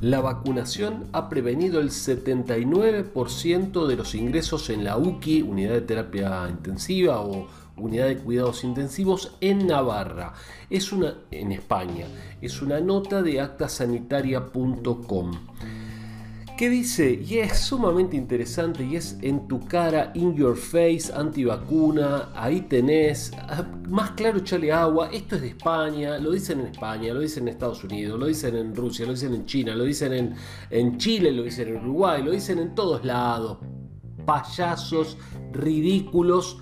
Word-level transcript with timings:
La 0.00 0.20
vacunación 0.20 1.04
ha 1.12 1.30
prevenido 1.30 1.80
el 1.80 1.88
79% 1.88 3.86
de 3.86 3.96
los 3.96 4.14
ingresos 4.14 4.68
en 4.68 4.84
la 4.84 4.98
UCI, 4.98 5.40
unidad 5.40 5.72
de 5.72 5.80
terapia 5.80 6.46
intensiva 6.50 7.22
o 7.22 7.46
unidad 7.78 8.08
de 8.08 8.18
cuidados 8.18 8.64
intensivos 8.64 9.34
en 9.40 9.66
Navarra. 9.66 10.34
Es 10.68 10.92
una 10.92 11.14
en 11.30 11.52
España. 11.52 12.06
Es 12.42 12.60
una 12.60 12.80
nota 12.80 13.22
de 13.22 13.40
actasanitaria.com 13.40 15.32
que 16.56 16.70
dice, 16.70 17.20
y 17.26 17.38
es 17.38 17.58
sumamente 17.58 18.16
interesante, 18.16 18.84
y 18.84 18.94
es 18.96 19.18
en 19.22 19.48
tu 19.48 19.60
cara, 19.66 20.12
in 20.14 20.34
your 20.34 20.56
face, 20.56 21.12
antivacuna, 21.12 22.30
ahí 22.34 22.60
tenés, 22.62 23.32
ah, 23.48 23.66
más 23.88 24.12
claro 24.12 24.38
echale 24.38 24.70
agua, 24.70 25.10
esto 25.12 25.34
es 25.34 25.42
de 25.42 25.48
España, 25.48 26.18
lo 26.18 26.30
dicen 26.30 26.60
en 26.60 26.66
España, 26.68 27.12
lo 27.12 27.20
dicen 27.20 27.44
en 27.44 27.54
Estados 27.54 27.82
Unidos, 27.82 28.20
lo 28.20 28.26
dicen 28.26 28.56
en 28.56 28.74
Rusia, 28.74 29.04
lo 29.04 29.12
dicen 29.12 29.34
en 29.34 29.46
China, 29.46 29.74
lo 29.74 29.84
dicen 29.84 30.12
en, 30.12 30.34
en 30.70 30.96
Chile, 30.96 31.32
lo 31.32 31.42
dicen 31.42 31.68
en 31.68 31.76
Uruguay, 31.78 32.22
lo 32.22 32.30
dicen 32.30 32.60
en 32.60 32.74
todos 32.74 33.04
lados, 33.04 33.58
payasos, 34.24 35.18
ridículos, 35.52 36.58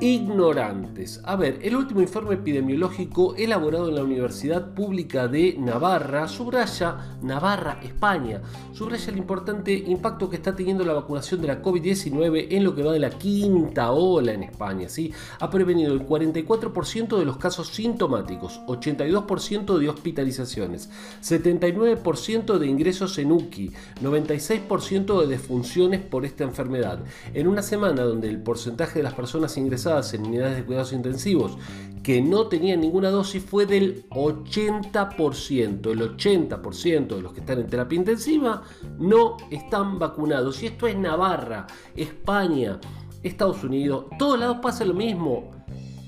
ignorantes. 0.00 1.20
A 1.24 1.36
ver, 1.36 1.58
el 1.62 1.76
último 1.76 2.00
informe 2.00 2.34
epidemiológico 2.34 3.34
elaborado 3.36 3.88
en 3.88 3.96
la 3.96 4.02
Universidad 4.02 4.72
Pública 4.72 5.28
de 5.28 5.56
Navarra 5.58 6.26
subraya, 6.26 7.18
Navarra, 7.22 7.80
España, 7.82 8.40
subraya 8.72 9.12
el 9.12 9.18
importante 9.18 9.72
impacto 9.72 10.30
que 10.30 10.36
está 10.36 10.56
teniendo 10.56 10.84
la 10.84 10.94
vacunación 10.94 11.42
de 11.42 11.48
la 11.48 11.62
COVID-19 11.62 12.46
en 12.50 12.64
lo 12.64 12.74
que 12.74 12.82
va 12.82 12.92
de 12.92 12.98
la 12.98 13.10
quinta 13.10 13.92
ola 13.92 14.32
en 14.32 14.44
España. 14.44 14.88
¿sí? 14.88 15.12
Ha 15.38 15.50
prevenido 15.50 15.92
el 15.92 16.06
44% 16.06 17.18
de 17.18 17.24
los 17.24 17.36
casos 17.36 17.68
sintomáticos, 17.68 18.60
82% 18.66 19.78
de 19.78 19.88
hospitalizaciones, 19.88 20.88
79% 21.22 22.58
de 22.58 22.66
ingresos 22.66 23.18
en 23.18 23.32
UCI, 23.32 23.72
96% 24.02 25.20
de 25.20 25.26
defunciones 25.26 26.00
por 26.00 26.24
esta 26.24 26.44
enfermedad. 26.44 27.00
En 27.34 27.48
una 27.48 27.62
semana 27.62 28.02
donde 28.02 28.30
el 28.30 28.42
porcentaje 28.42 29.00
de 29.00 29.02
las 29.02 29.14
personas 29.14 29.56
ingresadas 29.58 29.89
en 30.14 30.26
unidades 30.26 30.56
de 30.56 30.64
cuidados 30.64 30.92
intensivos 30.92 31.56
que 32.02 32.22
no 32.22 32.46
tenían 32.46 32.80
ninguna 32.80 33.10
dosis 33.10 33.42
fue 33.44 33.66
del 33.66 34.08
80%. 34.08 35.90
El 35.90 36.16
80% 36.16 37.16
de 37.16 37.22
los 37.22 37.32
que 37.32 37.40
están 37.40 37.58
en 37.58 37.66
terapia 37.66 37.96
intensiva 37.96 38.62
no 38.98 39.36
están 39.50 39.98
vacunados. 39.98 40.62
Y 40.62 40.66
esto 40.66 40.86
es 40.86 40.96
Navarra, 40.96 41.66
España, 41.94 42.80
Estados 43.22 43.62
Unidos. 43.64 44.06
Todos 44.18 44.38
lados 44.38 44.58
pasa 44.62 44.84
lo 44.84 44.94
mismo. 44.94 45.50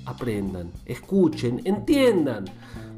Aprendan, 0.07 0.71
escuchen, 0.87 1.61
entiendan. 1.65 2.47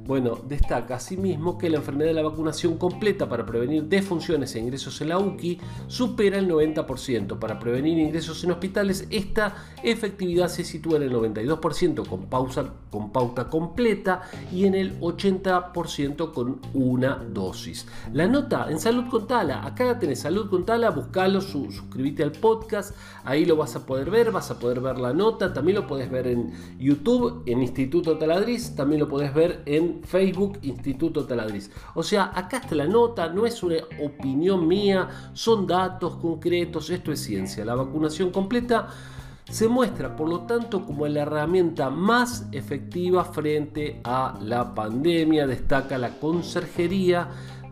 Bueno, 0.07 0.39
destaca 0.47 0.97
asimismo 0.97 1.57
que 1.57 1.71
la 1.71 1.79
enfermedad 1.79 2.11
de 2.11 2.15
la 2.15 2.23
vacunación 2.23 2.77
completa 2.77 3.27
para 3.27 3.47
prevenir 3.47 3.85
defunciones 3.85 4.55
e 4.55 4.59
ingresos 4.59 5.01
en 5.01 5.09
la 5.09 5.19
UCI 5.19 5.59
supera 5.87 6.39
el 6.39 6.47
90%. 6.47 7.39
Para 7.39 7.59
prevenir 7.59 7.99
ingresos 7.99 8.45
en 8.45 8.51
hospitales, 8.51 9.07
esta 9.09 9.55
efectividad 9.83 10.49
se 10.49 10.63
sitúa 10.63 10.97
en 10.97 11.05
el 11.05 11.13
92% 11.13 12.07
con, 12.07 12.27
pausa, 12.27 12.75
con 12.91 13.13
pauta 13.13 13.49
completa 13.49 14.23
y 14.53 14.67
en 14.67 14.75
el 14.75 15.01
80% 15.01 16.33
con 16.33 16.61
una 16.75 17.15
dosis. 17.15 17.87
La 18.13 18.27
nota 18.27 18.67
en 18.71 18.81
Salud 18.81 19.05
con 19.11 19.27
Tala, 19.27 19.65
acá 19.65 19.99
tenés 19.99 20.21
Salud 20.21 20.51
con 20.51 20.67
Tala, 20.67 20.91
buscalo, 20.91 21.41
suscríbete 21.41 22.23
al 22.23 22.33
podcast, 22.33 22.95
ahí 23.25 23.47
lo 23.47 23.57
vas 23.57 23.75
a 23.75 23.87
poder 23.87 24.11
ver, 24.11 24.33
vas 24.33 24.51
a 24.51 24.59
poder 24.59 24.81
ver 24.81 24.99
la 24.99 25.15
nota, 25.15 25.55
también 25.55 25.77
lo 25.77 25.87
puedes 25.87 26.11
ver 26.11 26.27
en 26.27 26.53
YouTube, 26.79 27.43
en 27.47 27.63
Instituto 27.63 28.19
Taladriz, 28.19 28.77
también 28.77 29.01
lo 29.01 29.09
puedes 29.09 29.33
ver 29.33 29.63
en 29.65 29.94
Facebook 30.03 30.59
Instituto 30.63 31.25
Taladriz. 31.25 31.71
O 31.95 32.03
sea, 32.03 32.33
acá 32.35 32.59
está 32.59 32.75
la 32.75 32.87
nota, 32.87 33.29
no 33.29 33.47
es 33.47 33.63
una 33.63 33.77
opinión 34.03 34.67
mía, 34.67 35.31
son 35.33 35.67
datos 35.67 36.17
concretos, 36.17 36.91
esto 36.91 37.13
es 37.13 37.21
ciencia. 37.21 37.65
La 37.65 37.75
vacunación 37.75 38.31
completa 38.31 38.89
se 39.51 39.69
muestra, 39.69 40.17
por 40.17 40.29
lo 40.29 40.41
tanto, 40.41 40.85
como 40.85 41.07
la 41.07 41.23
herramienta 41.23 41.91
más 41.91 42.47
efectiva 42.53 43.25
frente 43.25 44.01
a 44.03 44.39
la 44.41 44.75
pandemia, 44.75 45.47
destaca 45.47 45.99
la 45.99 46.19
Conserjería 46.19 47.29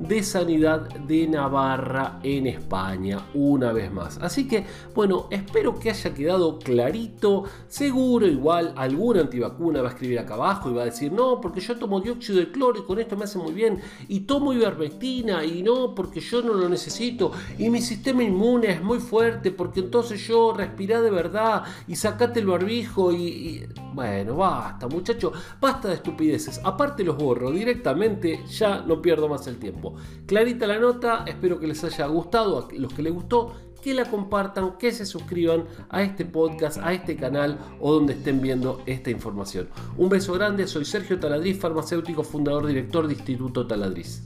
de 0.09 0.23
Sanidad 0.23 0.89
de 0.89 1.29
Navarra 1.29 2.19
en 2.23 2.47
España, 2.47 3.27
una 3.35 3.73
vez 3.73 3.93
más. 3.93 4.19
Así 4.19 4.49
que, 4.49 4.65
bueno, 4.95 5.29
espero 5.31 5.79
que 5.79 5.91
haya 5.91 6.13
quedado 6.13 6.59
clarito. 6.59 7.45
Seguro, 7.69 8.27
igual, 8.27 8.75
algún 8.77 9.19
antivacuna 9.19 9.81
va 9.81 9.89
a 9.89 9.93
escribir 9.93 10.19
acá 10.19 10.35
abajo 10.35 10.71
y 10.71 10.75
va 10.75 10.83
a 10.83 10.87
decir, 10.87 11.13
no, 11.13 11.41
porque 11.41 11.61
yo 11.61 11.79
tomo 11.79 12.01
dióxido 12.01 12.39
de 12.39 12.51
cloro 12.51 12.81
y 12.81 12.85
con 12.85 12.99
esto 12.99 13.17
me 13.17 13.25
hace 13.25 13.39
muy 13.39 13.53
bien. 13.53 13.81
Y 14.09 14.21
tomo 14.21 14.53
ivermectina 14.53 15.45
y 15.45 15.63
no, 15.63 15.95
porque 15.95 16.21
yo 16.21 16.43
no 16.43 16.55
lo 16.55 16.69
necesito. 16.69 17.33
Y 17.59 17.71
mi 17.71 17.81
sistema 17.81 18.25
inmune 18.25 18.73
es 18.73 18.83
muy 18.83 18.99
fuerte 18.99 19.51
porque 19.51 19.81
entonces 19.81 20.27
yo 20.27 20.53
respiré 20.53 21.01
de 21.01 21.11
verdad 21.11 21.63
y 21.87 21.97
sacate 21.97 22.41
el 22.41 22.47
barbijo 22.47 23.13
y... 23.13 23.67
Bueno, 23.93 24.37
basta, 24.37 24.89
muchachos, 24.89 25.33
basta 25.61 25.89
de 25.89 25.95
estupideces. 25.95 26.61
Aparte 26.65 27.05
los 27.05 27.17
borro 27.17 27.51
directamente, 27.51 28.45
ya 28.47 28.83
no 28.83 29.03
pierdo 29.03 29.29
más 29.29 29.47
el 29.47 29.59
tiempo. 29.59 29.95
Clarita 30.27 30.67
la 30.67 30.79
nota, 30.79 31.25
espero 31.27 31.61
que 31.61 31.67
les 31.67 31.85
haya 31.85 32.07
gustado, 32.07 32.69
a 32.71 32.75
los 32.75 32.93
que 32.93 33.03
les 33.03 33.13
gustó, 33.13 33.53
que 33.83 33.93
la 33.93 34.07
compartan, 34.07 34.79
que 34.79 34.93
se 34.93 35.05
suscriban 35.05 35.65
a 35.91 36.03
este 36.03 36.25
podcast, 36.25 36.79
a 36.79 36.93
este 36.93 37.17
canal 37.17 37.59
o 37.81 37.93
donde 37.93 38.15
estén 38.15 38.41
viendo 38.41 38.81
esta 38.87 39.11
información. 39.11 39.69
Un 39.99 40.09
beso 40.09 40.33
grande, 40.33 40.67
soy 40.67 40.85
Sergio 40.85 41.19
Taladriz, 41.19 41.59
farmacéutico, 41.59 42.23
fundador, 42.23 42.67
director 42.67 43.07
de 43.07 43.15
Instituto 43.15 43.67
Taladriz. 43.67 44.23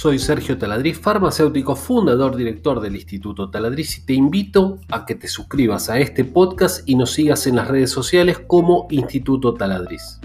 Soy 0.00 0.18
Sergio 0.18 0.56
Taladriz, 0.56 0.98
farmacéutico, 0.98 1.76
fundador, 1.76 2.34
director 2.34 2.80
del 2.80 2.94
Instituto 2.94 3.50
Taladriz 3.50 3.98
y 3.98 4.06
te 4.06 4.14
invito 4.14 4.80
a 4.88 5.04
que 5.04 5.14
te 5.14 5.28
suscribas 5.28 5.90
a 5.90 5.98
este 5.98 6.24
podcast 6.24 6.88
y 6.88 6.94
nos 6.94 7.12
sigas 7.12 7.46
en 7.46 7.56
las 7.56 7.68
redes 7.68 7.90
sociales 7.90 8.38
como 8.38 8.86
Instituto 8.88 9.52
Taladriz. 9.52 10.18